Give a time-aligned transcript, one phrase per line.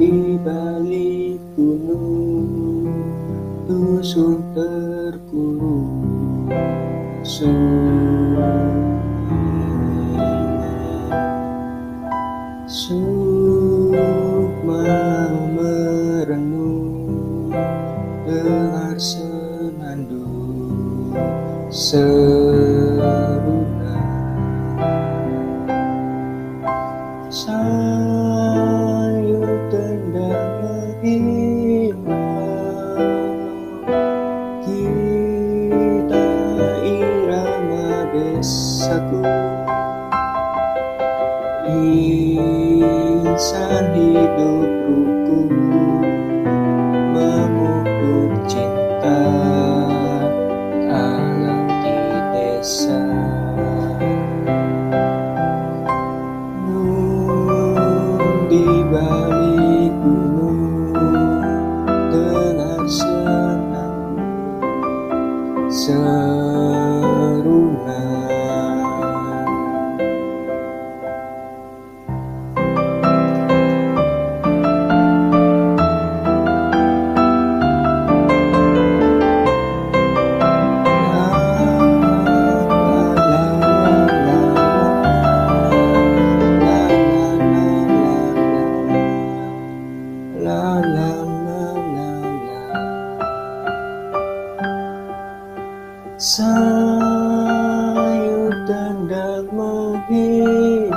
[0.00, 2.88] di balik gunung
[3.68, 6.48] dusun terkurung
[12.64, 14.88] Sukma
[15.52, 17.52] merenung
[18.24, 21.12] dengar senandung
[21.68, 23.20] seruna.
[43.30, 45.50] Insan hidup rukun
[47.14, 49.22] memupuk cinta
[50.90, 51.98] alam di
[52.34, 53.02] desa
[96.20, 96.52] Sayur
[98.68, 100.92] tendang menghimbau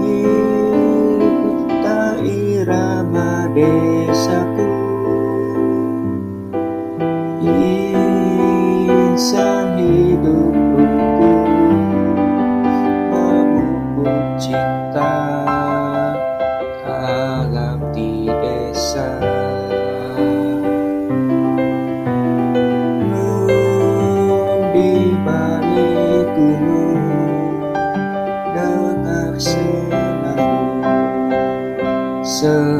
[0.00, 4.48] Kita irama desa
[32.46, 32.75] so